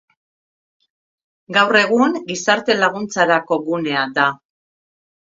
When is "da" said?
4.21-4.29